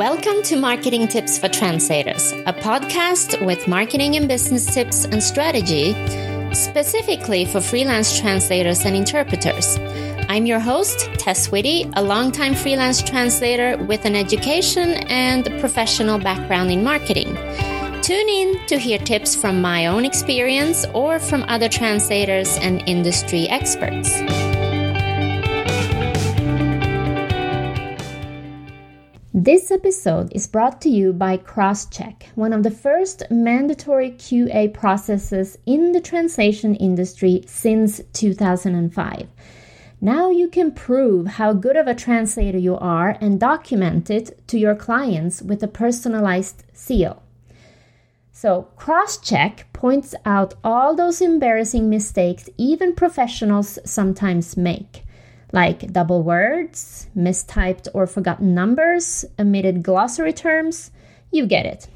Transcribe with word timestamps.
Welcome 0.00 0.40
to 0.44 0.56
Marketing 0.56 1.06
Tips 1.08 1.36
for 1.38 1.48
Translators, 1.48 2.32
a 2.46 2.54
podcast 2.54 3.44
with 3.44 3.68
marketing 3.68 4.16
and 4.16 4.26
business 4.26 4.64
tips 4.72 5.04
and 5.04 5.22
strategy 5.22 5.92
specifically 6.54 7.44
for 7.44 7.60
freelance 7.60 8.18
translators 8.18 8.86
and 8.86 8.96
interpreters. 8.96 9.76
I'm 10.30 10.46
your 10.46 10.58
host, 10.58 11.00
Tess 11.18 11.52
Whitty, 11.52 11.86
a 11.96 12.02
longtime 12.02 12.54
freelance 12.54 13.02
translator 13.02 13.76
with 13.76 14.06
an 14.06 14.16
education 14.16 14.94
and 15.10 15.44
professional 15.60 16.18
background 16.18 16.70
in 16.70 16.82
marketing. 16.82 17.34
Tune 18.00 18.28
in 18.30 18.66
to 18.68 18.78
hear 18.78 18.98
tips 18.98 19.36
from 19.36 19.60
my 19.60 19.84
own 19.84 20.06
experience 20.06 20.86
or 20.94 21.18
from 21.18 21.44
other 21.46 21.68
translators 21.68 22.56
and 22.56 22.82
industry 22.86 23.50
experts. 23.50 24.18
This 29.52 29.72
episode 29.72 30.30
is 30.30 30.46
brought 30.46 30.80
to 30.82 30.88
you 30.88 31.12
by 31.12 31.36
Crosscheck, 31.36 32.26
one 32.36 32.52
of 32.52 32.62
the 32.62 32.70
first 32.70 33.24
mandatory 33.32 34.12
QA 34.12 34.72
processes 34.72 35.58
in 35.66 35.90
the 35.90 36.00
translation 36.00 36.76
industry 36.76 37.42
since 37.48 38.00
2005. 38.12 39.26
Now 40.00 40.30
you 40.30 40.46
can 40.46 40.70
prove 40.70 41.26
how 41.26 41.52
good 41.52 41.76
of 41.76 41.88
a 41.88 41.96
translator 41.96 42.58
you 42.58 42.76
are 42.76 43.18
and 43.20 43.40
document 43.40 44.08
it 44.08 44.46
to 44.46 44.56
your 44.56 44.76
clients 44.76 45.42
with 45.42 45.64
a 45.64 45.74
personalized 45.82 46.62
seal. 46.72 47.20
So, 48.30 48.68
Crosscheck 48.78 49.64
points 49.72 50.14
out 50.24 50.54
all 50.62 50.94
those 50.94 51.20
embarrassing 51.20 51.90
mistakes 51.90 52.48
even 52.56 52.94
professionals 52.94 53.80
sometimes 53.84 54.56
make 54.56 55.02
like 55.52 55.92
double 55.92 56.22
words, 56.22 57.08
mistyped 57.16 57.88
or 57.94 58.06
forgotten 58.06 58.54
numbers, 58.54 59.24
omitted 59.38 59.82
glossary 59.82 60.32
terms. 60.32 60.90
You 61.30 61.46
get 61.46 61.66
it. 61.66 61.88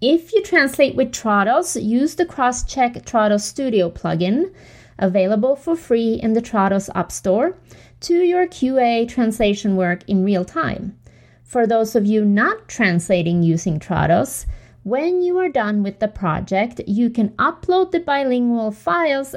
If 0.00 0.32
you 0.32 0.42
translate 0.42 0.96
with 0.96 1.12
Trados, 1.12 1.82
use 1.82 2.14
the 2.14 2.26
Crosscheck 2.26 3.04
Trados 3.04 3.40
Studio 3.40 3.90
plugin, 3.90 4.52
available 4.98 5.56
for 5.56 5.76
free 5.76 6.14
in 6.14 6.34
the 6.34 6.42
Trados 6.42 6.90
App 6.94 7.10
Store, 7.10 7.56
to 8.00 8.14
your 8.14 8.46
QA 8.46 9.08
translation 9.08 9.76
work 9.76 10.02
in 10.06 10.24
real 10.24 10.44
time. 10.44 10.98
For 11.42 11.66
those 11.66 11.94
of 11.94 12.04
you 12.04 12.24
not 12.24 12.68
translating 12.68 13.42
using 13.42 13.78
Trados, 13.78 14.44
when 14.82 15.22
you 15.22 15.38
are 15.38 15.48
done 15.48 15.82
with 15.82 16.00
the 16.00 16.08
project, 16.08 16.80
you 16.86 17.08
can 17.08 17.30
upload 17.30 17.90
the 17.90 18.00
bilingual 18.00 18.70
files 18.70 19.34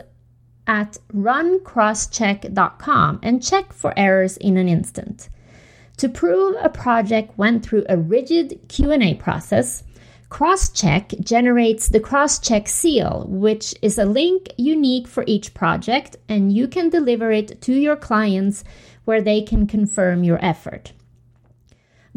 at 0.68 1.00
runcrosscheck.com 1.14 3.20
and 3.24 3.42
check 3.42 3.74
for 3.74 3.98
errors 3.98 4.38
in 4.38 4.58
an 4.58 4.70
instant. 4.70 5.30
To 5.98 6.08
prove 6.08 6.56
a 6.62 6.70
project 6.70 7.36
went 7.38 7.66
through 7.66 7.86
a 7.90 7.98
rigid 7.98 8.60
Q&A 8.68 9.16
process, 9.16 9.84
Crosscheck 10.30 11.20
generates 11.24 11.88
the 11.88 12.02
Crosscheck 12.02 12.68
seal, 12.68 13.26
which 13.30 13.74
is 13.82 13.98
a 13.98 14.06
link 14.06 14.50
unique 14.58 15.08
for 15.08 15.24
each 15.26 15.54
project, 15.54 16.18
and 16.28 16.52
you 16.52 16.68
can 16.68 16.90
deliver 16.90 17.32
it 17.32 17.62
to 17.62 17.72
your 17.74 17.96
clients 17.96 18.66
where 19.06 19.22
they 19.22 19.42
can 19.42 19.66
confirm 19.66 20.26
your 20.26 20.44
effort. 20.44 20.92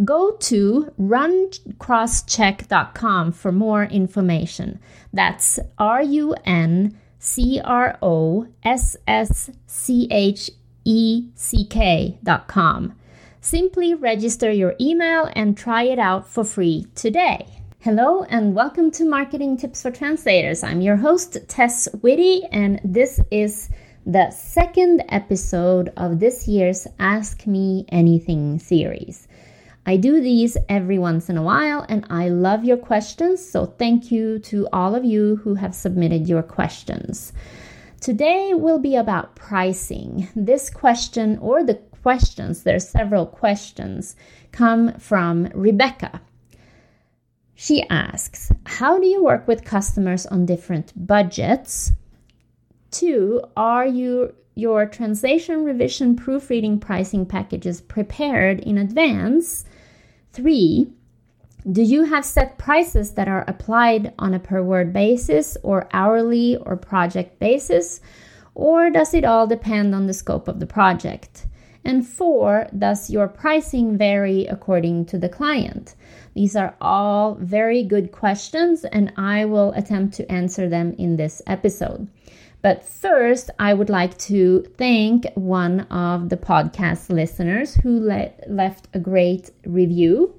Go 0.05 0.33
to 0.33 0.93
runcrosscheck.com 0.99 3.33
for 3.33 3.53
more 3.53 3.85
information. 3.85 4.81
That's 5.13 5.61
R 5.79 6.03
U 6.03 6.35
N 6.45 6.99
C 7.23 7.61
R 7.63 7.99
O 8.01 8.47
S 8.65 8.97
S 9.07 9.51
C 9.67 10.09
H 10.11 10.51
E 10.87 11.29
C 11.35 11.67
K 11.67 12.19
dot 12.25 12.49
com. 12.49 12.97
Simply 13.43 13.93
register 13.93 14.51
your 14.51 14.75
email 14.81 15.29
and 15.37 15.55
try 15.55 15.83
it 15.83 15.99
out 15.99 16.27
for 16.27 16.45
free 16.45 16.87
today. 16.95 17.47
Hello 17.81 18.23
and 18.23 18.55
welcome 18.55 18.91
to 18.93 19.05
Marketing 19.05 19.59
Tips 19.59 19.83
for 19.83 19.91
Translators. 19.91 20.65
I'm 20.65 20.81
your 20.81 20.97
host, 20.97 21.37
Tess 21.47 21.89
Whitty, 22.01 22.45
and 22.53 22.81
this 22.83 23.21
is 23.31 23.69
the 24.07 24.31
second 24.31 25.05
episode 25.11 25.93
of 25.99 26.21
this 26.21 26.49
year's 26.49 26.87
Ask 26.99 27.47
Me 27.47 27.85
Anything 27.91 28.59
series. 28.59 29.29
I 29.91 29.97
do 29.97 30.21
these 30.21 30.57
every 30.69 31.01
once 31.01 31.29
in 31.29 31.37
a 31.37 31.43
while 31.43 31.85
and 31.89 32.07
I 32.11 32.29
love 32.29 32.65
your 32.65 32.77
questions, 32.77 33.45
so 33.45 33.67
thank 33.67 34.13
you 34.13 34.39
to 34.39 34.69
all 34.73 34.95
of 34.95 35.05
you 35.05 35.41
who 35.43 35.57
have 35.57 35.75
submitted 35.75 36.29
your 36.29 36.45
questions. 36.45 37.33
Today 38.01 38.55
will 38.55 38.79
be 38.79 38.95
about 38.95 39.35
pricing. 39.35 40.29
This 40.37 40.71
question, 40.71 41.39
or 41.39 41.65
the 41.65 41.75
questions, 42.03 42.63
there 42.63 42.77
are 42.77 42.79
several 42.79 43.27
questions, 43.27 44.15
come 44.53 44.97
from 45.01 45.49
Rebecca. 45.55 46.21
She 47.57 47.83
asks, 47.91 48.53
How 48.67 48.97
do 48.97 49.09
you 49.09 49.25
work 49.25 49.49
with 49.49 49.65
customers 49.65 50.25
on 50.25 50.47
different 50.47 50.93
budgets? 50.95 51.91
Two, 52.93 53.43
are 53.57 53.89
you 53.89 54.37
your 54.55 54.87
translation, 54.87 55.65
revision, 55.65 56.15
proofreading, 56.15 56.79
pricing 56.79 57.27
packages 57.27 57.81
prepared 57.81 58.61
in 58.61 58.79
advance? 58.79 59.65
Three, 60.33 60.93
do 61.71 61.83
you 61.83 62.05
have 62.05 62.25
set 62.25 62.57
prices 62.57 63.13
that 63.13 63.29
are 63.29 63.45
applied 63.47 64.15
on 64.19 64.33
a 64.33 64.39
per 64.39 64.63
word 64.63 64.93
basis 64.93 65.57
or 65.63 65.89
hourly 65.93 66.57
or 66.57 66.77
project 66.77 67.39
basis? 67.39 68.01
Or 68.55 68.91
does 68.91 69.13
it 69.13 69.25
all 69.25 69.47
depend 69.47 69.95
on 69.95 70.07
the 70.07 70.15
scope 70.15 70.49
of 70.49 70.61
the 70.61 70.67
project? 70.67 71.47
And 71.85 72.07
four, 72.07 72.69
does 72.79 73.11
your 73.11 73.27
pricing 73.27 73.97
vary 73.97 74.47
according 74.47 75.07
to 75.07 75.19
the 75.19 75.29
client? 75.29 75.95
These 76.35 76.55
are 76.55 76.77
all 76.81 77.35
very 77.35 77.83
good 77.83 78.13
questions, 78.13 78.85
and 78.85 79.13
I 79.17 79.47
will 79.47 79.73
attempt 79.73 80.15
to 80.15 80.31
answer 80.31 80.69
them 80.69 80.95
in 80.99 81.17
this 81.17 81.43
episode. 81.47 82.09
But 82.63 82.85
first, 82.85 83.51
I 83.59 83.73
would 83.73 83.89
like 83.89 84.19
to 84.19 84.63
thank 84.77 85.27
one 85.35 85.81
of 85.83 86.29
the 86.29 86.37
podcast 86.37 87.09
listeners 87.09 87.75
who 87.77 88.01
le- 88.01 88.33
left 88.47 88.89
a 88.93 88.99
great 88.99 89.51
review. 89.65 90.35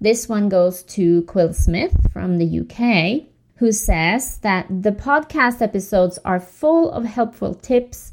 This 0.00 0.28
one 0.28 0.48
goes 0.48 0.82
to 0.84 1.22
Quill 1.22 1.52
Smith 1.52 1.94
from 2.12 2.38
the 2.38 2.60
UK, 2.60 3.28
who 3.56 3.72
says 3.72 4.38
that 4.38 4.66
the 4.68 4.92
podcast 4.92 5.60
episodes 5.60 6.18
are 6.24 6.40
full 6.40 6.90
of 6.90 7.04
helpful 7.04 7.54
tips 7.54 8.12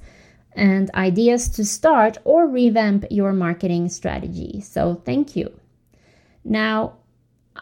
and 0.56 0.91
ideas 0.94 1.50
to 1.50 1.66
start 1.66 2.18
or 2.25 2.47
revamp 2.47 3.06
your 3.09 3.34
marketing 3.34 3.90
strategy. 3.90 4.62
So, 4.62 5.02
thank 5.06 5.35
you. 5.35 5.52
Now, 6.44 6.97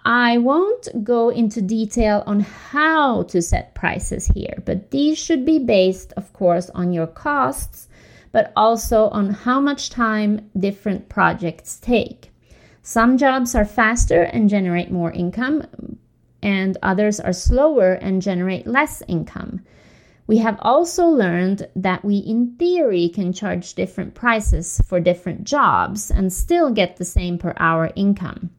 I 0.05 0.37
won't 0.37 1.03
go 1.03 1.29
into 1.29 1.61
detail 1.61 2.23
on 2.25 2.39
how 2.39 3.23
to 3.23 3.41
set 3.41 3.75
prices 3.75 4.27
here, 4.27 4.61
but 4.65 4.91
these 4.91 5.17
should 5.17 5.45
be 5.45 5.59
based, 5.59 6.13
of 6.13 6.31
course, 6.33 6.69
on 6.71 6.93
your 6.93 7.07
costs, 7.07 7.89
but 8.31 8.53
also 8.55 9.09
on 9.09 9.29
how 9.29 9.59
much 9.59 9.89
time 9.89 10.49
different 10.57 11.09
projects 11.09 11.77
take. 11.79 12.31
Some 12.81 13.17
jobs 13.17 13.53
are 13.53 13.65
faster 13.65 14.23
and 14.23 14.49
generate 14.49 14.91
more 14.91 15.11
income, 15.11 15.97
and 16.41 16.77
others 16.81 17.19
are 17.19 17.33
slower 17.33 17.93
and 17.93 18.21
generate 18.21 18.65
less 18.65 19.03
income. 19.07 19.61
We 20.25 20.37
have 20.37 20.57
also 20.61 21.05
learned 21.05 21.67
that 21.75 22.05
we, 22.05 22.17
in 22.17 22.55
theory, 22.57 23.09
can 23.09 23.33
charge 23.33 23.73
different 23.73 24.13
prices 24.13 24.81
for 24.87 24.99
different 24.99 25.43
jobs 25.43 26.09
and 26.09 26.31
still 26.31 26.71
get 26.71 26.95
the 26.95 27.05
same 27.05 27.37
per 27.37 27.53
hour 27.57 27.91
income. 27.95 28.49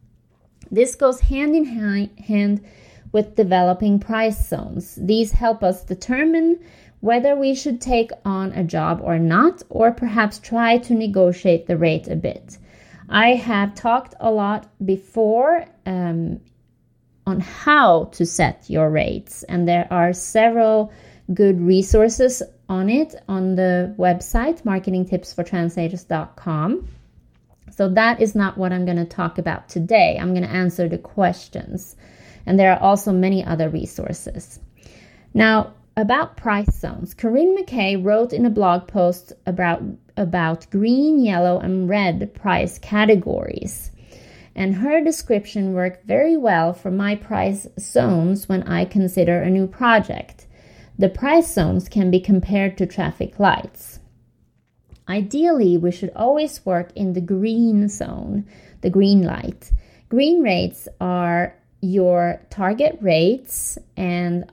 This 0.72 0.94
goes 0.94 1.20
hand 1.20 1.54
in 1.54 1.66
hand 1.66 2.62
with 3.12 3.36
developing 3.36 3.98
price 3.98 4.48
zones. 4.48 4.98
These 5.00 5.32
help 5.32 5.62
us 5.62 5.84
determine 5.84 6.58
whether 7.00 7.36
we 7.36 7.54
should 7.54 7.80
take 7.80 8.10
on 8.24 8.52
a 8.52 8.64
job 8.64 9.02
or 9.04 9.18
not, 9.18 9.62
or 9.68 9.92
perhaps 9.92 10.38
try 10.38 10.78
to 10.78 10.94
negotiate 10.94 11.66
the 11.66 11.76
rate 11.76 12.08
a 12.08 12.16
bit. 12.16 12.56
I 13.08 13.34
have 13.34 13.74
talked 13.74 14.14
a 14.18 14.30
lot 14.30 14.68
before 14.86 15.66
um, 15.84 16.40
on 17.26 17.40
how 17.40 18.04
to 18.12 18.24
set 18.24 18.70
your 18.70 18.88
rates, 18.88 19.42
and 19.42 19.68
there 19.68 19.86
are 19.90 20.14
several 20.14 20.90
good 21.34 21.60
resources 21.60 22.42
on 22.68 22.88
it 22.88 23.16
on 23.28 23.56
the 23.56 23.94
website 23.98 24.62
marketingtipsfortranslators.com. 24.62 26.88
So 27.72 27.88
that 27.88 28.20
is 28.20 28.34
not 28.34 28.58
what 28.58 28.72
I'm 28.72 28.84
going 28.84 28.98
to 28.98 29.04
talk 29.04 29.38
about 29.38 29.68
today. 29.68 30.18
I'm 30.20 30.34
going 30.34 30.46
to 30.46 30.54
answer 30.54 30.88
the 30.88 30.98
questions. 30.98 31.96
And 32.44 32.58
there 32.58 32.72
are 32.72 32.80
also 32.80 33.12
many 33.12 33.44
other 33.44 33.68
resources. 33.68 34.60
Now, 35.32 35.72
about 35.96 36.36
price 36.36 36.74
zones, 36.74 37.14
Corinne 37.14 37.56
McKay 37.56 38.02
wrote 38.02 38.32
in 38.32 38.44
a 38.44 38.50
blog 38.50 38.88
post 38.88 39.32
about, 39.46 39.82
about 40.16 40.70
green, 40.70 41.24
yellow, 41.24 41.58
and 41.58 41.88
red 41.88 42.34
price 42.34 42.78
categories. 42.78 43.90
And 44.54 44.74
her 44.76 45.02
description 45.02 45.72
worked 45.72 46.06
very 46.06 46.36
well 46.36 46.74
for 46.74 46.90
my 46.90 47.16
price 47.16 47.66
zones 47.80 48.48
when 48.48 48.62
I 48.64 48.84
consider 48.84 49.40
a 49.40 49.50
new 49.50 49.66
project. 49.66 50.46
The 50.98 51.08
price 51.08 51.52
zones 51.52 51.88
can 51.88 52.10
be 52.10 52.20
compared 52.20 52.76
to 52.78 52.86
traffic 52.86 53.38
lights. 53.38 53.91
Ideally, 55.08 55.76
we 55.76 55.90
should 55.90 56.12
always 56.14 56.64
work 56.64 56.92
in 56.94 57.12
the 57.12 57.20
green 57.20 57.88
zone, 57.88 58.46
the 58.80 58.90
green 58.90 59.22
light. 59.22 59.72
Green 60.08 60.42
rates 60.42 60.88
are 61.00 61.54
your 61.80 62.40
target 62.50 62.98
rates 63.00 63.78
and 63.96 64.50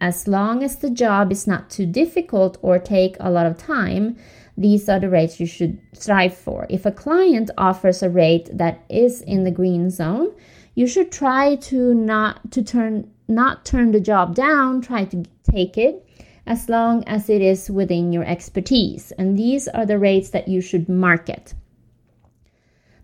as 0.00 0.28
long 0.28 0.62
as 0.62 0.76
the 0.76 0.90
job 0.90 1.32
is 1.32 1.46
not 1.46 1.70
too 1.70 1.86
difficult 1.86 2.58
or 2.60 2.78
take 2.78 3.16
a 3.18 3.30
lot 3.30 3.46
of 3.46 3.56
time, 3.56 4.16
these 4.56 4.88
are 4.88 5.00
the 5.00 5.08
rates 5.08 5.40
you 5.40 5.46
should 5.46 5.78
strive 5.92 6.36
for. 6.36 6.66
If 6.68 6.84
a 6.84 6.92
client 6.92 7.50
offers 7.56 8.02
a 8.02 8.10
rate 8.10 8.48
that 8.52 8.84
is 8.88 9.22
in 9.22 9.44
the 9.44 9.50
green 9.50 9.90
zone, 9.90 10.32
you 10.74 10.86
should 10.86 11.10
try 11.10 11.56
to 11.56 11.94
not 11.94 12.50
to 12.52 12.62
turn 12.62 13.10
not 13.28 13.64
turn 13.64 13.92
the 13.92 14.00
job 14.00 14.34
down, 14.34 14.80
try 14.80 15.04
to 15.06 15.24
take 15.50 15.76
it 15.76 16.05
as 16.46 16.68
long 16.68 17.02
as 17.04 17.28
it 17.28 17.42
is 17.42 17.70
within 17.70 18.12
your 18.12 18.24
expertise. 18.24 19.12
And 19.12 19.36
these 19.36 19.66
are 19.68 19.84
the 19.84 19.98
rates 19.98 20.30
that 20.30 20.48
you 20.48 20.60
should 20.60 20.88
market. 20.88 21.54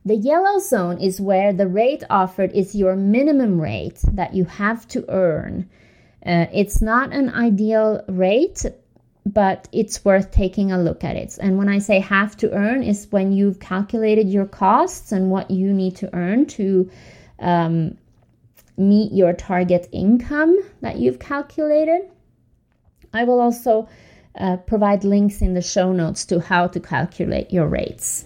The 0.04 0.16
yellow 0.16 0.58
zone 0.58 0.98
is 0.98 1.20
where 1.20 1.52
the 1.52 1.68
rate 1.68 2.02
offered 2.10 2.52
is 2.52 2.74
your 2.74 2.96
minimum 2.96 3.60
rate 3.60 4.00
that 4.12 4.34
you 4.34 4.44
have 4.44 4.86
to 4.88 5.04
earn. 5.08 5.68
Uh, 6.24 6.46
it's 6.52 6.82
not 6.82 7.12
an 7.12 7.30
ideal 7.30 8.02
rate, 8.08 8.64
but 9.24 9.68
it's 9.72 10.04
worth 10.04 10.32
taking 10.32 10.72
a 10.72 10.82
look 10.82 11.04
at 11.04 11.16
it. 11.16 11.38
And 11.40 11.56
when 11.56 11.68
I 11.68 11.78
say 11.78 12.00
have 12.00 12.36
to 12.38 12.52
earn, 12.52 12.82
is 12.82 13.06
when 13.10 13.32
you've 13.32 13.60
calculated 13.60 14.28
your 14.28 14.46
costs 14.46 15.12
and 15.12 15.30
what 15.30 15.50
you 15.50 15.72
need 15.72 15.96
to 15.96 16.14
earn 16.14 16.46
to 16.46 16.90
um, 17.38 17.96
meet 18.76 19.12
your 19.12 19.32
target 19.32 19.88
income 19.92 20.58
that 20.80 20.96
you've 20.96 21.20
calculated. 21.20 22.10
I 23.12 23.24
will 23.24 23.40
also 23.40 23.88
uh, 24.38 24.56
provide 24.58 25.04
links 25.04 25.42
in 25.42 25.54
the 25.54 25.62
show 25.62 25.92
notes 25.92 26.24
to 26.26 26.40
how 26.40 26.66
to 26.68 26.80
calculate 26.80 27.52
your 27.52 27.66
rates. 27.66 28.24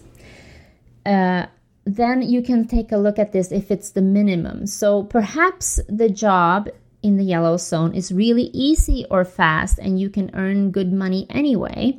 Uh, 1.05 1.47
then 1.85 2.23
you 2.23 2.43
can 2.43 2.67
take 2.67 2.91
a 2.91 2.97
look 2.97 3.19
at 3.19 3.33
this 3.33 3.53
if 3.53 3.71
it's 3.71 3.91
the 3.91 4.03
minimum. 4.03 4.67
So 4.67 5.05
perhaps 5.05 5.79
the 5.88 6.11
job 6.11 6.69
in 7.03 7.17
the 7.17 7.25
yellow 7.25 7.56
zone 7.56 7.94
is 7.94 8.11
really 8.11 8.50
easy 8.53 9.06
or 9.11 9.25
fast 9.25 9.79
and 9.79 10.00
you 10.00 10.11
can 10.11 10.31
earn 10.35 10.73
good 10.73 10.93
money 10.93 11.27
anyway. 11.31 11.99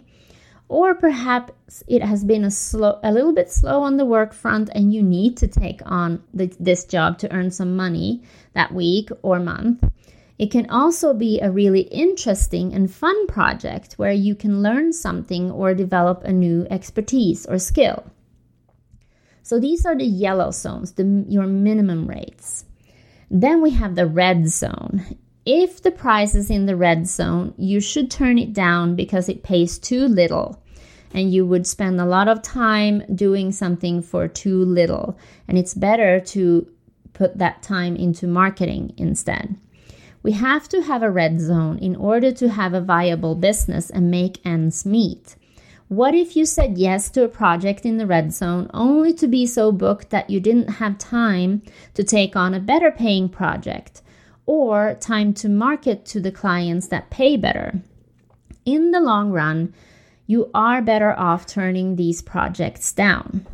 Or 0.67 0.93
perhaps 0.93 1.83
it 1.87 2.03
has 2.03 2.25
been 2.25 2.43
a 2.43 2.51
slow 2.51 2.99
a 3.01 3.13
little 3.13 3.33
bit 3.33 3.49
slow 3.49 3.81
on 3.81 3.95
the 3.95 4.03
work 4.03 4.33
front 4.33 4.69
and 4.75 4.93
you 4.93 5.01
need 5.01 5.37
to 5.37 5.47
take 5.47 5.79
on 5.85 6.21
the, 6.33 6.53
this 6.59 6.83
job 6.83 7.17
to 7.19 7.31
earn 7.31 7.51
some 7.51 7.77
money 7.77 8.21
that 8.53 8.73
week 8.73 9.09
or 9.21 9.39
month. 9.39 9.81
It 10.37 10.51
can 10.51 10.69
also 10.69 11.13
be 11.13 11.39
a 11.39 11.51
really 11.51 11.81
interesting 11.81 12.73
and 12.73 12.93
fun 12.93 13.27
project 13.27 13.93
where 13.93 14.11
you 14.11 14.35
can 14.35 14.61
learn 14.61 14.93
something 14.93 15.49
or 15.49 15.73
develop 15.73 16.23
a 16.23 16.31
new 16.31 16.67
expertise 16.69 17.45
or 17.45 17.57
skill. 17.57 18.05
So 19.41 19.59
these 19.59 19.85
are 19.85 19.97
the 19.97 20.05
yellow 20.05 20.51
zones, 20.51 20.91
the, 20.91 21.25
your 21.27 21.47
minimum 21.47 22.07
rates. 22.07 22.65
Then 23.31 23.61
we 23.61 23.71
have 23.71 23.95
the 23.95 24.05
red 24.05 24.47
zone. 24.49 25.17
If 25.45 25.81
the 25.81 25.91
price 25.91 26.35
is 26.35 26.51
in 26.51 26.65
the 26.65 26.75
red 26.75 27.07
zone, 27.07 27.53
you 27.57 27.79
should 27.79 28.11
turn 28.11 28.37
it 28.37 28.53
down 28.53 28.95
because 28.95 29.29
it 29.29 29.43
pays 29.43 29.79
too 29.79 30.05
little 30.07 30.61
and 31.13 31.33
you 31.33 31.45
would 31.45 31.65
spend 31.65 31.99
a 31.99 32.05
lot 32.05 32.27
of 32.27 32.41
time 32.41 33.03
doing 33.15 33.51
something 33.51 34.01
for 34.01 34.27
too 34.27 34.63
little. 34.65 35.17
And 35.47 35.57
it's 35.57 35.73
better 35.73 36.19
to 36.19 36.67
put 37.13 37.37
that 37.37 37.63
time 37.63 37.95
into 37.95 38.27
marketing 38.27 38.93
instead. 38.97 39.55
We 40.27 40.33
have 40.33 40.67
to 40.67 40.81
have 40.81 41.03
a 41.03 41.09
red 41.09 41.39
zone 41.39 41.77
in 41.77 41.95
order 41.95 42.33
to 42.33 42.49
have 42.49 42.73
a 42.73 42.81
viable 42.81 43.33
business 43.33 43.89
and 43.89 44.11
make 44.11 44.45
ends 44.45 44.85
meet. 44.85 45.37
What 45.87 46.13
if 46.13 46.35
you 46.35 46.45
said 46.45 46.77
yes 46.77 47.09
to 47.11 47.23
a 47.23 47.29
project 47.29 47.85
in 47.85 47.95
the 47.95 48.05
red 48.05 48.33
zone 48.33 48.69
only 48.73 49.13
to 49.13 49.25
be 49.25 49.45
so 49.45 49.71
booked 49.71 50.09
that 50.09 50.29
you 50.29 50.41
didn't 50.41 50.81
have 50.81 50.97
time 50.97 51.61
to 51.93 52.03
take 52.03 52.35
on 52.35 52.53
a 52.53 52.59
better 52.59 52.91
paying 52.91 53.29
project 53.29 54.01
or 54.45 54.97
time 54.99 55.33
to 55.35 55.47
market 55.47 56.05
to 56.07 56.19
the 56.19 56.33
clients 56.33 56.89
that 56.89 57.09
pay 57.09 57.37
better? 57.37 57.81
In 58.65 58.91
the 58.91 58.99
long 58.99 59.31
run, 59.31 59.73
you 60.25 60.51
are 60.53 60.81
better 60.81 61.17
off 61.17 61.45
turning 61.45 61.95
these 61.95 62.21
projects 62.21 62.91
down. 62.91 63.47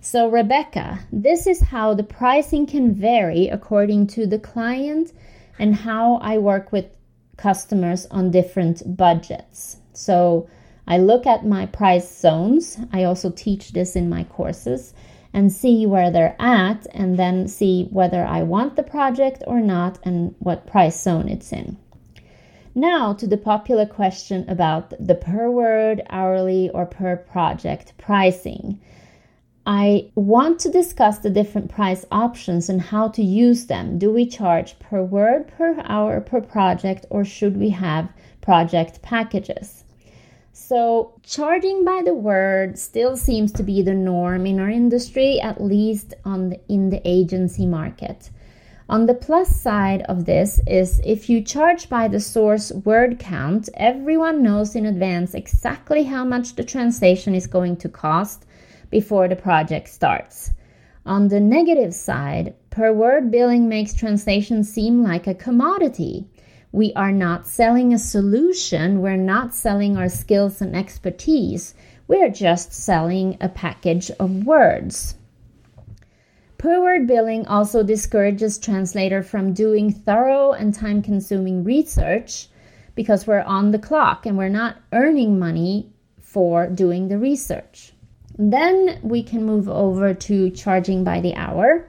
So, 0.00 0.26
Rebecca, 0.28 1.00
this 1.12 1.46
is 1.46 1.60
how 1.60 1.92
the 1.92 2.02
pricing 2.02 2.64
can 2.64 2.94
vary 2.94 3.48
according 3.48 4.06
to 4.16 4.26
the 4.26 4.38
client 4.38 5.12
and 5.58 5.74
how 5.74 6.16
I 6.16 6.38
work 6.38 6.72
with 6.72 6.86
customers 7.36 8.06
on 8.10 8.30
different 8.30 8.96
budgets. 8.96 9.78
So, 9.92 10.48
I 10.86 10.98
look 10.98 11.26
at 11.26 11.46
my 11.46 11.64
price 11.66 12.14
zones. 12.14 12.78
I 12.92 13.04
also 13.04 13.30
teach 13.30 13.72
this 13.72 13.96
in 13.96 14.10
my 14.10 14.24
courses 14.24 14.92
and 15.32 15.52
see 15.52 15.86
where 15.86 16.10
they're 16.10 16.36
at 16.38 16.86
and 16.92 17.18
then 17.18 17.48
see 17.48 17.88
whether 17.90 18.24
I 18.24 18.42
want 18.42 18.76
the 18.76 18.82
project 18.82 19.42
or 19.46 19.60
not 19.60 19.98
and 20.04 20.34
what 20.38 20.66
price 20.66 21.00
zone 21.00 21.28
it's 21.28 21.52
in. 21.52 21.76
Now 22.74 23.12
to 23.14 23.26
the 23.26 23.36
popular 23.36 23.86
question 23.86 24.48
about 24.48 24.92
the 25.04 25.14
per 25.14 25.50
word, 25.50 26.02
hourly, 26.10 26.70
or 26.70 26.86
per 26.86 27.16
project 27.16 27.94
pricing. 27.98 28.80
I 29.66 30.10
want 30.14 30.58
to 30.60 30.70
discuss 30.70 31.18
the 31.18 31.30
different 31.30 31.70
price 31.70 32.04
options 32.12 32.68
and 32.68 32.82
how 32.82 33.08
to 33.08 33.22
use 33.22 33.64
them. 33.64 33.98
Do 33.98 34.12
we 34.12 34.26
charge 34.26 34.78
per 34.78 35.02
word, 35.02 35.48
per 35.48 35.80
hour, 35.84 36.20
per 36.20 36.42
project, 36.42 37.06
or 37.08 37.24
should 37.24 37.56
we 37.56 37.70
have 37.70 38.12
project 38.42 39.00
packages? 39.00 39.84
So, 40.52 41.14
charging 41.22 41.82
by 41.82 42.02
the 42.04 42.14
word 42.14 42.78
still 42.78 43.16
seems 43.16 43.52
to 43.52 43.62
be 43.62 43.80
the 43.80 43.94
norm 43.94 44.44
in 44.44 44.60
our 44.60 44.68
industry, 44.68 45.40
at 45.40 45.62
least 45.62 46.12
on 46.26 46.50
the, 46.50 46.60
in 46.68 46.90
the 46.90 47.00
agency 47.06 47.64
market. 47.64 48.30
On 48.86 49.06
the 49.06 49.14
plus 49.14 49.48
side 49.48 50.02
of 50.02 50.26
this 50.26 50.60
is 50.66 51.00
if 51.06 51.30
you 51.30 51.40
charge 51.40 51.88
by 51.88 52.06
the 52.06 52.20
source 52.20 52.70
word 52.70 53.18
count, 53.18 53.70
everyone 53.74 54.42
knows 54.42 54.76
in 54.76 54.84
advance 54.84 55.32
exactly 55.32 56.04
how 56.04 56.22
much 56.22 56.54
the 56.54 56.64
translation 56.64 57.34
is 57.34 57.46
going 57.46 57.76
to 57.78 57.88
cost 57.88 58.44
before 58.94 59.26
the 59.26 59.34
project 59.34 59.88
starts. 59.88 60.52
On 61.04 61.26
the 61.26 61.40
negative 61.40 61.92
side, 61.92 62.54
per 62.70 62.92
word 62.92 63.28
billing 63.28 63.68
makes 63.68 63.92
translation 63.92 64.62
seem 64.62 65.02
like 65.02 65.26
a 65.26 65.34
commodity. 65.34 66.28
We 66.70 66.92
are 66.94 67.10
not 67.10 67.48
selling 67.48 67.92
a 67.92 67.98
solution. 67.98 69.02
We're 69.02 69.16
not 69.16 69.52
selling 69.52 69.96
our 69.96 70.08
skills 70.08 70.60
and 70.60 70.76
expertise. 70.76 71.74
We're 72.06 72.30
just 72.30 72.72
selling 72.72 73.36
a 73.40 73.48
package 73.48 74.12
of 74.20 74.46
words. 74.46 75.16
Per 76.56 76.80
word 76.80 77.08
billing 77.08 77.48
also 77.48 77.82
discourages 77.82 78.58
translator 78.58 79.24
from 79.24 79.54
doing 79.54 79.90
thorough 79.90 80.52
and 80.52 80.72
time 80.72 81.02
consuming 81.02 81.64
research 81.64 82.46
because 82.94 83.26
we're 83.26 83.42
on 83.58 83.72
the 83.72 83.84
clock 83.88 84.24
and 84.24 84.38
we're 84.38 84.48
not 84.48 84.76
earning 84.92 85.36
money 85.40 85.90
for 86.20 86.68
doing 86.68 87.08
the 87.08 87.18
research. 87.18 87.93
Then 88.38 88.98
we 89.02 89.22
can 89.22 89.44
move 89.44 89.68
over 89.68 90.14
to 90.14 90.50
charging 90.50 91.04
by 91.04 91.20
the 91.20 91.34
hour. 91.34 91.88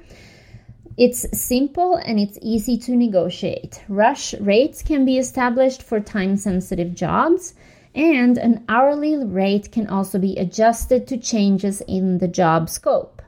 It's 0.98 1.26
simple 1.38 1.96
and 1.96 2.20
it's 2.20 2.40
easy 2.42 2.78
to 2.80 2.96
negotiate. 2.96 3.84
Rush 3.90 4.34
rates 4.36 4.82
can 4.82 5.06
be 5.06 5.18
established 5.18 5.84
for 5.84 6.00
time 6.00 6.38
sensitive 6.38 6.94
jobs, 6.94 7.54
and 7.94 8.38
an 8.38 8.64
hourly 8.70 9.18
rate 9.18 9.72
can 9.72 9.88
also 9.88 10.20
be 10.20 10.38
adjusted 10.38 11.08
to 11.08 11.18
changes 11.18 11.82
in 11.82 12.20
the 12.20 12.28
job 12.28 12.70
scope. 12.70 13.22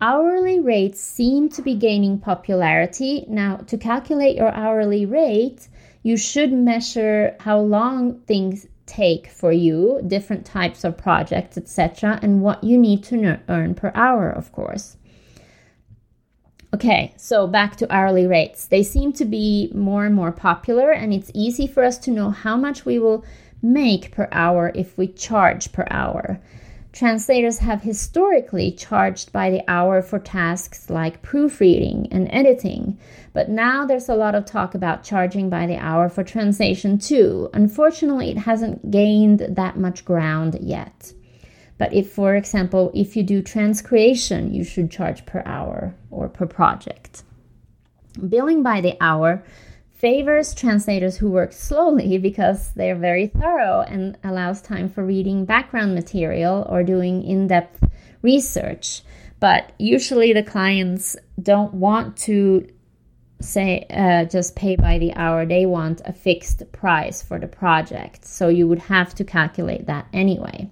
Hourly 0.00 0.58
rates 0.58 1.00
seem 1.00 1.48
to 1.50 1.62
be 1.62 1.76
gaining 1.76 2.18
popularity. 2.18 3.24
Now, 3.28 3.58
to 3.58 3.78
calculate 3.78 4.36
your 4.36 4.52
hourly 4.52 5.06
rate, 5.06 5.68
you 6.02 6.16
should 6.16 6.52
measure 6.52 7.36
how 7.38 7.60
long 7.60 8.20
things 8.22 8.66
take 8.92 9.28
for 9.28 9.52
you, 9.52 10.00
different 10.06 10.44
types 10.44 10.84
of 10.84 10.98
projects, 10.98 11.56
etc., 11.56 12.18
and 12.22 12.42
what 12.42 12.62
you 12.62 12.76
need 12.76 13.02
to 13.04 13.40
earn 13.48 13.74
per 13.74 13.90
hour, 13.94 14.30
of 14.30 14.52
course. 14.52 14.96
Okay, 16.74 17.12
so 17.16 17.46
back 17.46 17.76
to 17.76 17.94
hourly 17.94 18.26
rates. 18.26 18.66
They 18.66 18.82
seem 18.82 19.12
to 19.14 19.24
be 19.24 19.70
more 19.74 20.04
and 20.04 20.14
more 20.14 20.32
popular, 20.32 20.90
and 20.90 21.12
it's 21.12 21.30
easy 21.34 21.66
for 21.66 21.82
us 21.84 21.98
to 21.98 22.10
know 22.10 22.30
how 22.30 22.56
much 22.56 22.84
we 22.84 22.98
will 22.98 23.24
make 23.62 24.10
per 24.10 24.28
hour 24.32 24.72
if 24.74 24.98
we 24.98 25.06
charge 25.08 25.72
per 25.72 25.86
hour. 25.90 26.40
Translators 26.92 27.58
have 27.58 27.82
historically 27.82 28.70
charged 28.70 29.32
by 29.32 29.48
the 29.48 29.64
hour 29.66 30.02
for 30.02 30.18
tasks 30.18 30.90
like 30.90 31.22
proofreading 31.22 32.06
and 32.10 32.28
editing, 32.30 32.98
but 33.32 33.48
now 33.48 33.86
there's 33.86 34.10
a 34.10 34.14
lot 34.14 34.34
of 34.34 34.44
talk 34.44 34.74
about 34.74 35.02
charging 35.02 35.48
by 35.48 35.66
the 35.66 35.78
hour 35.78 36.10
for 36.10 36.22
translation 36.22 36.98
too. 36.98 37.48
Unfortunately, 37.54 38.30
it 38.30 38.36
hasn't 38.36 38.90
gained 38.90 39.40
that 39.40 39.78
much 39.78 40.04
ground 40.04 40.58
yet. 40.60 41.14
But 41.78 41.94
if, 41.94 42.12
for 42.12 42.36
example, 42.36 42.92
if 42.94 43.16
you 43.16 43.22
do 43.22 43.42
transcreation, 43.42 44.54
you 44.54 44.62
should 44.62 44.90
charge 44.90 45.24
per 45.24 45.42
hour 45.46 45.94
or 46.10 46.28
per 46.28 46.46
project. 46.46 47.22
Billing 48.28 48.62
by 48.62 48.82
the 48.82 48.98
hour 49.00 49.42
favors 50.02 50.52
translators 50.52 51.16
who 51.16 51.30
work 51.30 51.52
slowly 51.52 52.18
because 52.28 52.72
they're 52.72 52.96
very 52.96 53.28
thorough 53.28 53.82
and 53.82 54.18
allows 54.24 54.60
time 54.60 54.90
for 54.90 55.06
reading 55.06 55.46
background 55.46 55.94
material 55.94 56.66
or 56.68 56.82
doing 56.82 57.22
in 57.24 57.46
depth 57.46 57.82
research. 58.20 59.02
But 59.38 59.72
usually 59.78 60.32
the 60.32 60.42
clients 60.42 61.16
don't 61.40 61.72
want 61.74 62.16
to 62.28 62.68
say 63.40 63.86
uh, 63.90 64.24
just 64.24 64.56
pay 64.56 64.76
by 64.76 64.98
the 64.98 65.14
hour. 65.14 65.46
They 65.46 65.66
want 65.66 66.02
a 66.04 66.12
fixed 66.12 66.70
price 66.72 67.22
for 67.22 67.38
the 67.38 67.48
project. 67.48 68.24
So 68.24 68.48
you 68.48 68.68
would 68.68 68.78
have 68.80 69.14
to 69.16 69.24
calculate 69.24 69.86
that 69.86 70.06
anyway. 70.12 70.68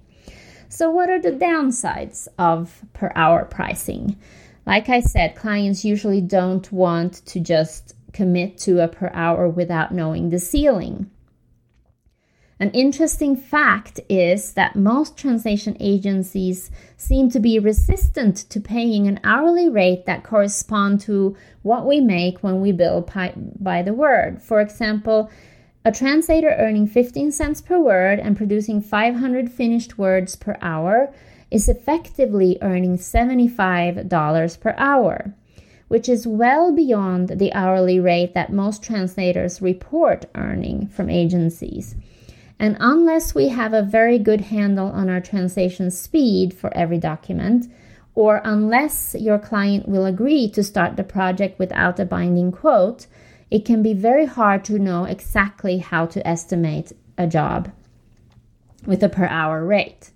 So 0.69 0.91
what 0.91 1.09
are 1.09 1.21
the 1.21 1.33
downsides 1.33 2.29
of 2.39 2.83
per 2.95 3.13
hour 3.15 3.45
pricing? 3.45 4.17
Like 4.67 4.89
i 4.89 5.01
said 5.01 5.35
clients 5.35 5.85
usually 5.85 6.21
don't 6.21 6.71
want 6.71 7.27
to 7.27 7.41
just 7.41 7.95
commit 8.13 8.59
to 8.59 8.83
a 8.83 8.89
per 8.89 9.11
hour 9.15 9.49
without 9.49 9.93
knowing 9.93 10.31
the 10.31 10.39
ceiling 10.39 11.11
an 12.61 12.71
interesting 12.73 13.37
fact 13.37 14.01
is 14.11 14.53
that 14.53 14.77
most 14.77 15.17
translation 15.17 15.79
agencies 15.81 16.71
seem 16.99 17.31
to 17.31 17.41
be 17.41 17.59
resistant 17.59 18.37
to 18.51 18.61
paying 18.61 19.07
an 19.07 19.19
hourly 19.25 19.71
rate 19.71 20.05
that 20.05 20.25
correspond 20.25 21.01
to 21.01 21.35
what 21.63 21.87
we 21.87 22.03
make 22.03 22.43
when 22.43 22.61
we 22.61 22.71
bill 22.71 23.01
by 23.59 23.81
the 23.81 23.95
word. 23.95 24.43
For 24.43 24.61
example, 24.61 25.31
a 25.87 25.91
translator 25.91 26.55
earning 26.59 26.87
15 26.87 27.33
cents 27.33 27.63
per 27.63 27.79
word 27.79 28.21
and 28.21 28.37
producing 28.37 28.83
500 28.83 29.51
finished 29.51 29.97
words 29.97 30.37
per 30.37 30.59
hour 30.61 31.15
is 31.51 31.67
effectively 31.67 32.59
earning 32.61 32.99
$75 32.99 34.61
per 34.61 34.75
hour, 34.77 35.35
which 35.91 36.09
is 36.09 36.25
well 36.25 36.71
beyond 36.71 37.31
the 37.31 37.53
hourly 37.53 37.99
rate 37.99 38.33
that 38.33 38.53
most 38.53 38.81
translators 38.81 39.61
report 39.61 40.25
earning 40.37 40.87
from 40.87 41.11
agencies. 41.11 41.97
And 42.61 42.77
unless 42.79 43.35
we 43.35 43.49
have 43.49 43.73
a 43.73 43.83
very 43.83 44.17
good 44.17 44.41
handle 44.41 44.87
on 44.87 45.11
our 45.11 45.21
translation 45.21 45.91
speed 45.91 46.55
for 46.55 46.73
every 46.77 46.99
document, 46.99 47.67
or 48.15 48.41
unless 48.45 49.17
your 49.19 49.41
client 49.41 49.89
will 49.89 50.07
agree 50.07 50.49
to 50.51 50.63
start 50.63 50.97
the 50.97 51.03
project 51.03 51.59
without 51.59 51.99
a 51.99 52.05
binding 52.05 52.53
quote, 52.53 53.09
it 53.51 53.65
can 53.65 53.83
be 53.83 53.93
very 53.93 54.27
hard 54.27 54.65
to 54.67 54.79
know 54.79 55.07
exactly 55.07 55.79
how 55.79 56.07
to 56.07 56.25
estimate 56.25 56.93
a 57.19 57.27
job 57.27 57.73
with 58.87 59.03
a 59.03 59.09
per 59.09 59.27
hour 59.27 59.65
rate. 59.65 60.13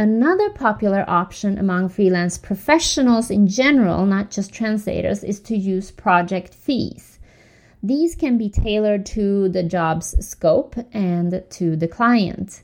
Another 0.00 0.48
popular 0.48 1.04
option 1.06 1.58
among 1.58 1.90
freelance 1.90 2.38
professionals 2.38 3.30
in 3.30 3.46
general, 3.46 4.06
not 4.06 4.30
just 4.30 4.50
translators, 4.50 5.22
is 5.22 5.40
to 5.40 5.54
use 5.54 5.90
project 5.90 6.54
fees. 6.54 7.18
These 7.82 8.14
can 8.14 8.38
be 8.38 8.48
tailored 8.48 9.04
to 9.06 9.50
the 9.50 9.62
job's 9.62 10.16
scope 10.26 10.74
and 10.94 11.44
to 11.50 11.76
the 11.76 11.86
client. 11.86 12.62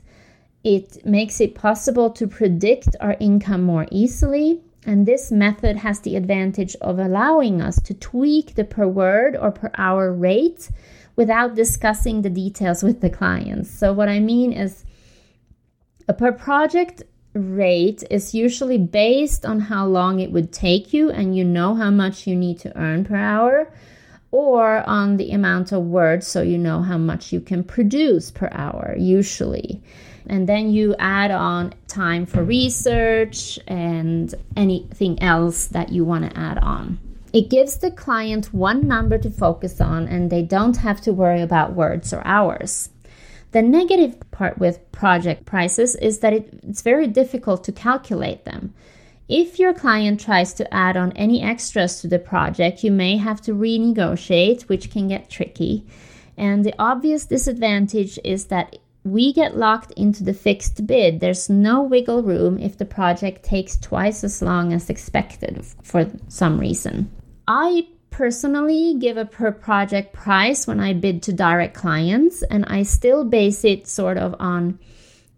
It 0.63 1.05
makes 1.05 1.39
it 1.39 1.53
possible 1.53 2.09
to 2.09 2.25
predict 2.25 2.95
our 2.99 3.15
income 3.19 3.61
more 3.61 3.85
easily, 3.91 4.63
and 4.83 5.05
this 5.05 5.31
method 5.31 5.77
has 5.77 5.99
the 5.99 6.15
advantage 6.15 6.75
of 6.81 6.97
allowing 6.97 7.61
us 7.61 7.79
to 7.83 7.93
tweak 7.93 8.55
the 8.55 8.65
per 8.65 8.87
word 8.87 9.35
or 9.35 9.51
per 9.51 9.69
hour 9.77 10.11
rate 10.11 10.71
without 11.15 11.53
discussing 11.53 12.23
the 12.23 12.31
details 12.31 12.81
with 12.81 13.01
the 13.01 13.11
clients. 13.11 13.69
So, 13.69 13.93
what 13.93 14.09
I 14.09 14.19
mean 14.19 14.53
is 14.53 14.85
a 16.07 16.13
per 16.13 16.31
project 16.31 17.03
rate 17.37 18.03
is 18.09 18.33
usually 18.33 18.77
based 18.77 19.45
on 19.45 19.59
how 19.59 19.85
long 19.85 20.19
it 20.19 20.31
would 20.31 20.51
take 20.51 20.93
you, 20.93 21.09
and 21.09 21.35
you 21.35 21.43
know 21.43 21.75
how 21.75 21.89
much 21.89 22.27
you 22.27 22.35
need 22.35 22.59
to 22.59 22.77
earn 22.77 23.05
per 23.05 23.15
hour 23.15 23.71
or 24.31 24.87
on 24.87 25.17
the 25.17 25.31
amount 25.31 25.71
of 25.71 25.83
words 25.83 26.27
so 26.27 26.41
you 26.41 26.57
know 26.57 26.81
how 26.81 26.97
much 26.97 27.31
you 27.31 27.39
can 27.39 27.63
produce 27.63 28.31
per 28.31 28.49
hour, 28.51 28.95
usually. 28.97 29.81
And 30.27 30.47
then 30.47 30.71
you 30.71 30.95
add 30.99 31.31
on 31.31 31.73
time 31.87 32.25
for 32.25 32.43
research 32.43 33.57
and 33.67 34.33
anything 34.55 35.21
else 35.23 35.67
that 35.67 35.89
you 35.89 36.03
want 36.03 36.29
to 36.29 36.37
add 36.37 36.57
on. 36.57 36.99
It 37.33 37.49
gives 37.49 37.77
the 37.77 37.91
client 37.91 38.53
one 38.53 38.87
number 38.87 39.17
to 39.17 39.29
focus 39.29 39.79
on 39.79 40.07
and 40.07 40.29
they 40.29 40.43
don't 40.43 40.77
have 40.77 41.01
to 41.01 41.13
worry 41.13 41.41
about 41.41 41.73
words 41.73 42.11
or 42.13 42.25
hours. 42.25 42.89
The 43.51 43.61
negative 43.61 44.19
part 44.31 44.57
with 44.57 44.91
project 44.91 45.45
prices 45.45 45.95
is 45.95 46.19
that 46.19 46.33
it, 46.33 46.49
it's 46.63 46.81
very 46.81 47.07
difficult 47.07 47.63
to 47.65 47.71
calculate 47.71 48.45
them. 48.45 48.73
If 49.29 49.59
your 49.59 49.73
client 49.73 50.19
tries 50.19 50.53
to 50.53 50.73
add 50.73 50.95
on 50.95 51.11
any 51.13 51.41
extras 51.41 52.01
to 52.01 52.07
the 52.07 52.19
project, 52.19 52.83
you 52.83 52.91
may 52.91 53.17
have 53.17 53.41
to 53.41 53.53
renegotiate, 53.53 54.63
which 54.63 54.89
can 54.89 55.07
get 55.07 55.29
tricky. 55.29 55.85
And 56.37 56.63
the 56.63 56.73
obvious 56.79 57.25
disadvantage 57.25 58.19
is 58.23 58.45
that 58.45 58.77
we 59.03 59.33
get 59.33 59.57
locked 59.57 59.91
into 59.91 60.23
the 60.23 60.33
fixed 60.33 60.85
bid. 60.85 61.19
There's 61.19 61.49
no 61.49 61.81
wiggle 61.81 62.23
room 62.23 62.57
if 62.57 62.77
the 62.77 62.85
project 62.85 63.43
takes 63.43 63.77
twice 63.77 64.23
as 64.23 64.41
long 64.41 64.73
as 64.73 64.89
expected 64.89 65.65
for 65.81 66.11
some 66.27 66.59
reason. 66.59 67.09
I 67.47 67.87
personally 68.17 68.95
give 68.95 69.15
a 69.15 69.25
per 69.25 69.51
project 69.51 70.11
price 70.11 70.65
when 70.65 70.79
I 70.79 70.91
bid 70.93 71.21
to 71.21 71.31
direct 71.31 71.75
clients, 71.75 72.41
and 72.41 72.65
I 72.65 72.81
still 72.81 73.23
base 73.23 73.63
it 73.63 73.87
sort 73.87 74.17
of 74.17 74.33
on 74.39 74.79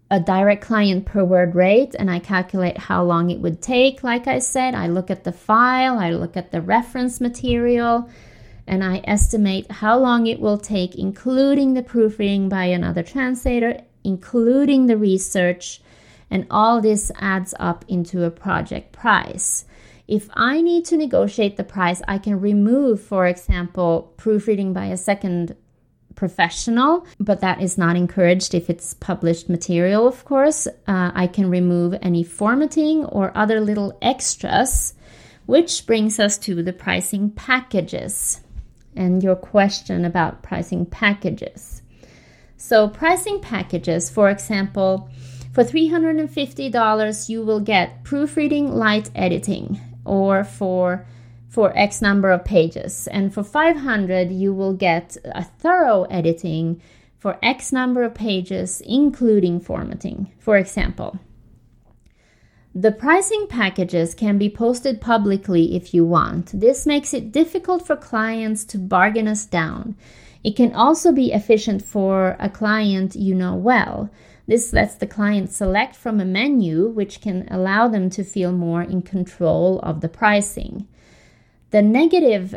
a 0.09 0.21
direct 0.21 0.63
client 0.63 1.05
per 1.05 1.25
word 1.25 1.55
rate 1.55 1.93
and 2.00 2.09
I 2.09 2.19
calculate 2.19 2.77
how 2.77 3.03
long 3.03 3.29
it 3.29 3.41
would 3.41 3.62
take. 3.62 4.01
Like 4.01 4.27
I 4.27 4.39
said, 4.39 4.75
I 4.75 4.88
look 4.88 5.12
at 5.12 5.25
the 5.25 5.33
file, 5.33 6.00
I 6.00 6.12
look 6.12 6.38
at 6.38 6.51
the 6.51 6.62
reference 6.62 7.19
material, 7.19 8.09
and 8.65 8.81
I 8.81 9.01
estimate 9.03 9.69
how 9.69 10.00
long 10.00 10.25
it 10.25 10.39
will 10.39 10.57
take, 10.57 10.95
including 10.95 11.74
the 11.74 11.83
proofreading 11.83 12.48
by 12.48 12.63
another 12.63 13.03
translator, 13.03 13.81
including 14.05 14.88
the 14.88 14.98
research, 14.98 15.81
and 16.31 16.48
all 16.50 16.79
this 16.79 17.12
adds 17.19 17.53
up 17.59 17.83
into 17.89 18.24
a 18.24 18.31
project 18.31 18.93
price. 18.93 19.65
If 20.09 20.27
I 20.33 20.61
need 20.61 20.85
to 20.85 20.97
negotiate 20.97 21.55
the 21.55 21.63
price, 21.63 22.01
I 22.07 22.17
can 22.17 22.41
remove, 22.41 22.99
for 22.99 23.27
example, 23.27 24.11
proofreading 24.17 24.73
by 24.73 24.87
a 24.87 24.97
second 24.97 25.55
professional, 26.15 27.05
but 27.19 27.41
that 27.41 27.61
is 27.61 27.77
not 27.77 27.95
encouraged 27.95 28.55
if 28.55 28.71
it's 28.71 28.95
published 28.95 29.49
material, 29.49 30.07
of 30.07 30.25
course. 30.25 30.65
Uh, 30.65 31.11
I 31.13 31.27
can 31.27 31.47
remove 31.47 31.95
any 32.01 32.23
formatting 32.23 33.05
or 33.05 33.31
other 33.37 33.61
little 33.61 33.99
extras, 34.01 34.95
which 35.45 35.85
brings 35.85 36.19
us 36.19 36.39
to 36.39 36.63
the 36.63 36.73
pricing 36.73 37.29
packages 37.29 38.41
and 38.95 39.21
your 39.21 39.35
question 39.35 40.05
about 40.05 40.41
pricing 40.41 40.87
packages. 40.87 41.83
So, 42.57 42.87
pricing 42.87 43.41
packages, 43.41 44.09
for 44.09 44.31
example, 44.31 45.11
for 45.53 45.63
$350, 45.63 47.29
you 47.29 47.43
will 47.43 47.59
get 47.59 48.03
proofreading 48.03 48.73
light 48.73 49.11
editing, 49.13 49.79
or 50.09 50.43
for 50.43 51.05
for 51.47 51.75
X 51.77 52.01
number 52.01 52.29
of 52.29 52.45
pages. 52.45 53.07
And 53.07 53.33
for 53.33 53.43
500, 53.43 54.31
you 54.31 54.53
will 54.53 54.73
get 54.73 55.17
a 55.25 55.43
thorough 55.43 56.03
editing 56.03 56.79
for 57.17 57.39
X 57.41 57.71
number 57.71 58.03
of 58.03 58.13
pages, 58.13 58.81
including 58.85 59.59
formatting, 59.59 60.31
for 60.39 60.57
example. 60.57 61.19
The 62.75 62.91
pricing 62.91 63.47
packages 63.47 64.13
can 64.13 64.37
be 64.37 64.49
posted 64.49 65.01
publicly 65.01 65.75
if 65.75 65.93
you 65.93 66.05
want. 66.05 66.57
This 66.57 66.85
makes 66.85 67.13
it 67.13 67.31
difficult 67.31 67.85
for 67.85 67.95
clients 67.95 68.63
to 68.65 68.77
bargain 68.77 69.27
us 69.27 69.45
down. 69.45 69.95
It 70.43 70.55
can 70.55 70.73
also 70.73 71.11
be 71.11 71.33
efficient 71.33 71.83
for 71.83 72.37
a 72.39 72.47
client 72.47 73.15
you 73.15 73.33
know 73.33 73.55
well. 73.55 74.09
This 74.50 74.74
lets 74.74 74.96
the 74.96 75.06
client 75.06 75.51
select 75.51 75.96
from 75.96 76.20
a 76.20 76.25
menu, 76.25 76.88
which 76.88 77.22
can 77.22 77.48
allow 77.51 77.88
them 77.88 78.10
to 78.10 78.24
feel 78.24 78.51
more 78.51 78.82
in 78.82 79.03
control 79.03 79.77
of 79.82 80.01
the 80.01 80.10
pricing. 80.10 80.88
The 81.70 81.84
negative 81.84 82.56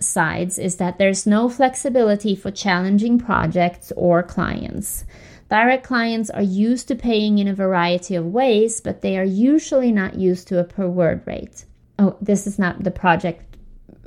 sides 0.00 0.58
is 0.58 0.76
that 0.76 0.96
there's 0.96 1.26
no 1.26 1.50
flexibility 1.50 2.34
for 2.34 2.50
challenging 2.50 3.18
projects 3.18 3.92
or 3.98 4.22
clients. 4.22 5.04
Direct 5.50 5.84
clients 5.84 6.30
are 6.30 6.40
used 6.40 6.88
to 6.88 6.94
paying 6.94 7.36
in 7.36 7.48
a 7.48 7.54
variety 7.54 8.14
of 8.14 8.24
ways, 8.24 8.80
but 8.80 9.02
they 9.02 9.18
are 9.18 9.22
usually 9.22 9.92
not 9.92 10.14
used 10.14 10.48
to 10.48 10.58
a 10.58 10.64
per 10.64 10.88
word 10.88 11.20
rate. 11.26 11.66
Oh, 11.98 12.16
this 12.18 12.46
is 12.46 12.58
not 12.58 12.82
the 12.82 12.90
project, 12.90 13.58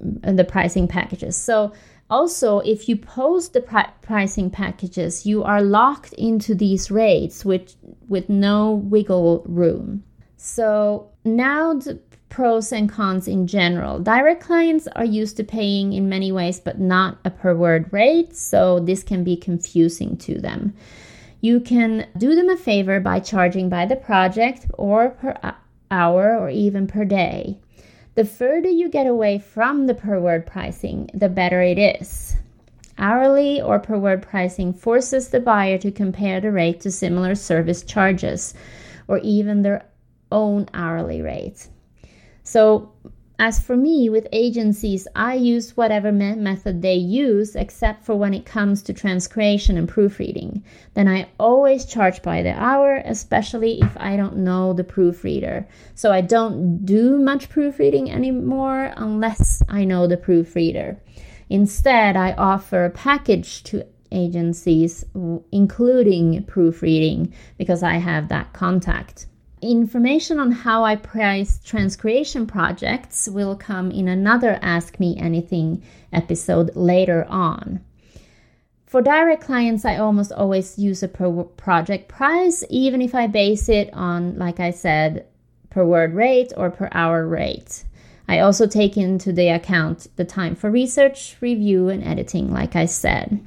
the 0.01 0.43
pricing 0.43 0.87
packages. 0.87 1.37
So, 1.37 1.73
also, 2.09 2.59
if 2.59 2.89
you 2.89 2.95
post 2.95 3.53
the 3.53 3.61
pri- 3.61 3.91
pricing 4.01 4.49
packages, 4.49 5.25
you 5.25 5.43
are 5.43 5.61
locked 5.61 6.13
into 6.13 6.55
these 6.55 6.89
rates 6.89 7.45
with, 7.45 7.75
with 8.07 8.29
no 8.29 8.71
wiggle 8.71 9.43
room. 9.47 10.03
So, 10.37 11.11
now 11.23 11.73
the 11.73 11.99
pros 12.29 12.71
and 12.71 12.89
cons 12.89 13.27
in 13.27 13.47
general. 13.47 13.99
Direct 13.99 14.41
clients 14.41 14.87
are 14.95 15.05
used 15.05 15.35
to 15.37 15.43
paying 15.43 15.93
in 15.93 16.07
many 16.07 16.31
ways, 16.31 16.59
but 16.59 16.79
not 16.79 17.17
a 17.25 17.29
per 17.29 17.55
word 17.55 17.91
rate, 17.91 18.35
so 18.35 18.79
this 18.79 19.03
can 19.03 19.23
be 19.23 19.35
confusing 19.35 20.15
to 20.17 20.39
them. 20.39 20.73
You 21.41 21.59
can 21.59 22.07
do 22.17 22.35
them 22.35 22.49
a 22.49 22.57
favor 22.57 22.99
by 22.99 23.19
charging 23.19 23.69
by 23.69 23.85
the 23.85 23.95
project 23.95 24.65
or 24.77 25.09
per 25.09 25.35
uh, 25.41 25.53
hour 25.89 26.37
or 26.37 26.49
even 26.49 26.85
per 26.85 27.05
day. 27.05 27.59
The 28.15 28.25
further 28.25 28.69
you 28.69 28.89
get 28.89 29.07
away 29.07 29.39
from 29.39 29.87
the 29.87 29.93
per 29.93 30.19
word 30.19 30.45
pricing, 30.45 31.09
the 31.13 31.29
better 31.29 31.61
it 31.61 31.77
is. 31.77 32.35
Hourly 32.97 33.61
or 33.61 33.79
per 33.79 33.97
word 33.97 34.21
pricing 34.21 34.73
forces 34.73 35.29
the 35.29 35.39
buyer 35.39 35.77
to 35.77 35.91
compare 35.91 36.41
the 36.41 36.51
rate 36.51 36.81
to 36.81 36.91
similar 36.91 37.35
service 37.35 37.81
charges 37.81 38.53
or 39.07 39.19
even 39.19 39.61
their 39.61 39.85
own 40.31 40.67
hourly 40.73 41.21
rate. 41.21 41.67
So, 42.43 42.91
as 43.39 43.57
for 43.57 43.77
me, 43.77 44.09
with 44.09 44.27
agencies, 44.33 45.07
I 45.15 45.35
use 45.35 45.77
whatever 45.77 46.11
me- 46.11 46.35
method 46.35 46.81
they 46.81 46.95
use, 46.95 47.55
except 47.55 48.03
for 48.03 48.15
when 48.15 48.33
it 48.33 48.45
comes 48.45 48.81
to 48.83 48.93
transcreation 48.93 49.77
and 49.77 49.87
proofreading. 49.87 50.61
Then 50.93 51.07
I 51.07 51.29
always 51.39 51.85
charge 51.85 52.21
by 52.21 52.43
the 52.43 52.51
hour, 52.51 53.01
especially 53.05 53.79
if 53.79 53.95
I 53.97 54.17
don't 54.17 54.37
know 54.37 54.73
the 54.73 54.83
proofreader. 54.83 55.65
So 55.95 56.11
I 56.11 56.19
don't 56.19 56.85
do 56.85 57.17
much 57.17 57.47
proofreading 57.49 58.11
anymore 58.11 58.91
unless 58.97 59.63
I 59.69 59.85
know 59.85 60.05
the 60.05 60.17
proofreader. 60.17 61.01
Instead, 61.49 62.17
I 62.17 62.33
offer 62.33 62.83
a 62.83 62.89
package 62.89 63.63
to 63.63 63.85
agencies, 64.11 65.05
including 65.51 66.43
proofreading, 66.43 67.33
because 67.57 67.83
I 67.83 67.95
have 67.95 68.27
that 68.27 68.51
contact. 68.51 69.27
Information 69.61 70.39
on 70.39 70.51
how 70.51 70.85
I 70.85 70.95
price 70.95 71.59
transcreation 71.59 72.47
projects 72.47 73.27
will 73.27 73.57
come 73.57 73.91
in 73.91 74.07
another 74.07 74.57
Ask 74.61 75.01
Me 75.01 75.17
Anything 75.17 75.83
episode 76.13 76.73
later 76.77 77.25
on. 77.27 77.81
For 78.85 79.01
direct 79.01 79.43
clients, 79.43 79.83
I 79.83 79.97
almost 79.97 80.31
always 80.31 80.79
use 80.79 81.03
a 81.03 81.09
project 81.09 82.07
price, 82.07 82.63
even 82.69 83.01
if 83.01 83.13
I 83.13 83.27
base 83.27 83.67
it 83.67 83.89
on, 83.93 84.37
like 84.39 84.61
I 84.61 84.71
said, 84.71 85.25
per 85.69 85.83
word 85.85 86.13
rate 86.13 86.53
or 86.55 86.71
per 86.71 86.87
hour 86.93 87.27
rate. 87.27 87.83
I 88.29 88.39
also 88.39 88.65
take 88.65 88.95
into 88.95 89.33
the 89.33 89.49
account 89.49 90.07
the 90.15 90.25
time 90.25 90.55
for 90.55 90.71
research, 90.71 91.35
review, 91.41 91.89
and 91.89 92.03
editing, 92.03 92.53
like 92.53 92.77
I 92.77 92.85
said. 92.85 93.45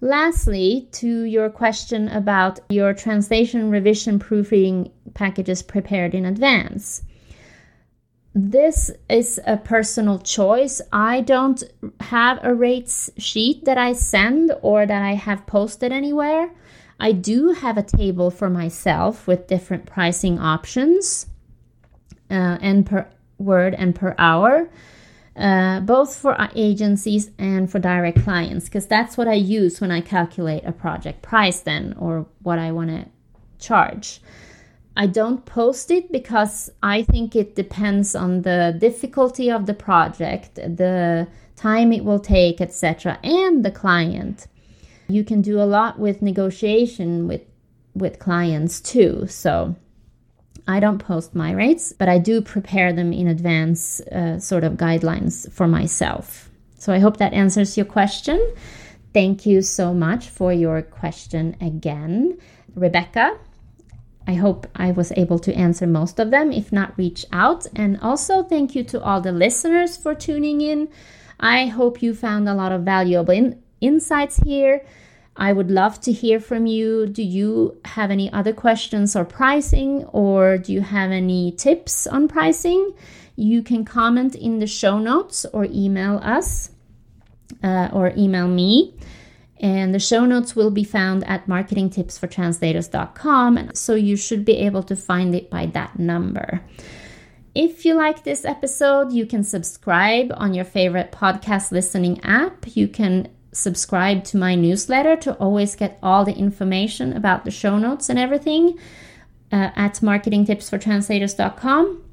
Lastly, 0.00 0.88
to 0.92 1.22
your 1.22 1.50
question 1.50 2.08
about 2.08 2.60
your 2.68 2.94
translation, 2.94 3.68
revision, 3.68 4.20
proofreading 4.20 4.92
packages 5.14 5.62
prepared 5.62 6.14
in 6.14 6.24
advance. 6.24 7.02
This 8.34 8.90
is 9.08 9.40
a 9.46 9.56
personal 9.56 10.18
choice. 10.18 10.80
I 10.92 11.22
don't 11.22 11.62
have 12.00 12.38
a 12.42 12.54
rates 12.54 13.10
sheet 13.18 13.64
that 13.64 13.78
I 13.78 13.92
send 13.94 14.52
or 14.62 14.86
that 14.86 15.02
I 15.02 15.14
have 15.14 15.46
posted 15.46 15.92
anywhere. 15.92 16.50
I 17.00 17.12
do 17.12 17.52
have 17.52 17.78
a 17.78 17.82
table 17.82 18.30
for 18.30 18.50
myself 18.50 19.26
with 19.26 19.46
different 19.46 19.86
pricing 19.86 20.38
options 20.38 21.26
uh, 22.30 22.58
and 22.60 22.84
per 22.84 23.08
word 23.38 23.74
and 23.74 23.94
per 23.94 24.14
hour 24.18 24.68
uh, 25.38 25.78
both 25.80 26.16
for 26.16 26.36
agencies 26.56 27.30
and 27.38 27.70
for 27.70 27.78
direct 27.78 28.22
clients, 28.24 28.64
because 28.64 28.86
that's 28.86 29.16
what 29.16 29.28
I 29.28 29.34
use 29.34 29.80
when 29.80 29.92
I 29.92 30.00
calculate 30.00 30.64
a 30.64 30.72
project 30.72 31.22
price, 31.22 31.60
then, 31.60 31.94
or 31.98 32.26
what 32.42 32.58
I 32.58 32.72
want 32.72 32.90
to 32.90 33.06
charge. 33.64 34.20
I 34.98 35.06
don't 35.06 35.46
post 35.46 35.92
it 35.92 36.10
because 36.10 36.70
I 36.82 37.04
think 37.04 37.36
it 37.36 37.54
depends 37.54 38.16
on 38.16 38.42
the 38.42 38.76
difficulty 38.80 39.48
of 39.48 39.66
the 39.66 39.72
project, 39.72 40.56
the 40.56 41.28
time 41.54 41.92
it 41.92 42.04
will 42.04 42.18
take, 42.18 42.60
etc., 42.60 43.20
and 43.22 43.64
the 43.64 43.70
client. 43.70 44.48
You 45.06 45.22
can 45.22 45.40
do 45.40 45.60
a 45.62 45.70
lot 45.76 46.00
with 46.00 46.20
negotiation 46.20 47.28
with 47.28 47.42
with 47.94 48.18
clients 48.18 48.80
too. 48.80 49.26
So 49.28 49.76
I 50.66 50.80
don't 50.80 50.98
post 50.98 51.32
my 51.34 51.52
rates, 51.52 51.92
but 51.92 52.08
I 52.08 52.18
do 52.18 52.42
prepare 52.42 52.92
them 52.92 53.12
in 53.12 53.28
advance, 53.28 54.00
uh, 54.00 54.38
sort 54.40 54.64
of 54.64 54.74
guidelines 54.74 55.50
for 55.52 55.68
myself. 55.68 56.50
So 56.76 56.92
I 56.92 56.98
hope 56.98 57.18
that 57.18 57.32
answers 57.32 57.76
your 57.76 57.86
question. 57.86 58.38
Thank 59.14 59.46
you 59.46 59.62
so 59.62 59.94
much 59.94 60.28
for 60.28 60.52
your 60.52 60.82
question 60.82 61.56
again, 61.60 62.38
Rebecca. 62.74 63.38
I 64.28 64.34
hope 64.34 64.66
I 64.76 64.92
was 64.92 65.10
able 65.16 65.38
to 65.38 65.54
answer 65.54 65.86
most 65.86 66.20
of 66.20 66.30
them. 66.30 66.52
If 66.52 66.70
not, 66.70 66.98
reach 66.98 67.24
out. 67.32 67.66
And 67.74 67.98
also, 68.02 68.42
thank 68.42 68.74
you 68.74 68.84
to 68.84 69.02
all 69.02 69.22
the 69.22 69.32
listeners 69.32 69.96
for 69.96 70.14
tuning 70.14 70.60
in. 70.60 70.90
I 71.40 71.66
hope 71.66 72.02
you 72.02 72.14
found 72.14 72.46
a 72.46 72.54
lot 72.54 72.70
of 72.70 72.82
valuable 72.82 73.32
in- 73.32 73.62
insights 73.80 74.36
here. 74.36 74.84
I 75.34 75.54
would 75.54 75.70
love 75.70 76.00
to 76.02 76.12
hear 76.12 76.40
from 76.40 76.66
you. 76.66 77.06
Do 77.06 77.22
you 77.22 77.80
have 77.86 78.10
any 78.10 78.30
other 78.30 78.52
questions 78.52 79.16
or 79.16 79.24
pricing, 79.24 80.04
or 80.12 80.58
do 80.58 80.74
you 80.74 80.82
have 80.82 81.10
any 81.10 81.52
tips 81.52 82.06
on 82.06 82.28
pricing? 82.28 82.92
You 83.34 83.62
can 83.62 83.84
comment 83.84 84.34
in 84.34 84.58
the 84.58 84.66
show 84.66 84.98
notes 84.98 85.46
or 85.54 85.64
email 85.70 86.18
us 86.22 86.70
uh, 87.62 87.88
or 87.92 88.12
email 88.16 88.48
me. 88.48 88.94
And 89.60 89.94
the 89.94 89.98
show 89.98 90.24
notes 90.24 90.54
will 90.54 90.70
be 90.70 90.84
found 90.84 91.24
at 91.24 91.46
marketingtipsfortranslators.com. 91.46 93.70
So 93.74 93.94
you 93.94 94.16
should 94.16 94.44
be 94.44 94.58
able 94.58 94.84
to 94.84 94.94
find 94.94 95.34
it 95.34 95.50
by 95.50 95.66
that 95.66 95.98
number. 95.98 96.62
If 97.54 97.84
you 97.84 97.94
like 97.94 98.22
this 98.22 98.44
episode, 98.44 99.12
you 99.12 99.26
can 99.26 99.42
subscribe 99.42 100.32
on 100.36 100.54
your 100.54 100.64
favorite 100.64 101.10
podcast 101.10 101.72
listening 101.72 102.20
app. 102.22 102.76
You 102.76 102.86
can 102.86 103.28
subscribe 103.52 104.22
to 104.24 104.36
my 104.36 104.54
newsletter 104.54 105.16
to 105.16 105.34
always 105.38 105.74
get 105.74 105.98
all 106.02 106.22
the 106.24 106.36
information 106.36 107.12
about 107.12 107.44
the 107.44 107.50
show 107.50 107.78
notes 107.78 108.08
and 108.08 108.18
everything 108.18 108.78
uh, 109.50 109.70
at 109.74 109.94
marketingtipsfortranslators.com. 109.94 112.04